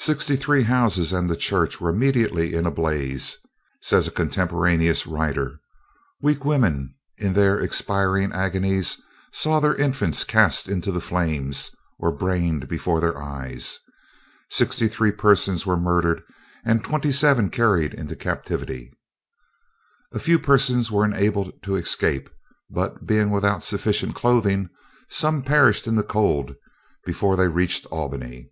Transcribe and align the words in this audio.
"Sixty 0.00 0.36
three 0.36 0.62
houses 0.62 1.12
and 1.12 1.28
the 1.28 1.36
church 1.36 1.80
were 1.82 1.90
immediately 1.90 2.54
in 2.54 2.64
a 2.66 2.70
blaze," 2.70 3.36
says 3.82 4.06
a 4.08 4.12
contemporaneous 4.12 5.06
writer. 5.06 5.60
Weak 6.22 6.44
women, 6.46 6.94
in 7.18 7.34
their 7.34 7.60
expiring 7.60 8.32
agonies, 8.32 9.02
saw 9.32 9.58
their 9.60 9.74
infants 9.74 10.22
cast 10.24 10.66
into 10.68 10.90
the 10.92 11.00
flames, 11.00 11.72
or 11.98 12.10
brained 12.12 12.68
before 12.68 13.00
their 13.02 13.20
eyes. 13.20 13.80
Sixty 14.48 14.86
three 14.88 15.10
persons 15.10 15.66
were 15.66 15.76
murdered 15.76 16.22
and 16.64 16.82
twenty 16.82 17.12
seven 17.12 17.50
carried 17.50 17.92
into 17.92 18.16
captivity. 18.16 18.92
A 20.12 20.18
few 20.20 20.38
persons 20.38 20.90
were 20.92 21.04
enabled 21.04 21.60
to 21.64 21.74
escape; 21.76 22.30
but, 22.70 23.04
being 23.04 23.30
without 23.30 23.62
sufficient 23.64 24.14
clothing, 24.14 24.70
some 25.10 25.42
perished 25.42 25.86
in 25.88 25.96
the 25.96 26.04
cold 26.04 26.54
before 27.04 27.36
they 27.36 27.48
reached 27.48 27.84
Albany. 27.86 28.50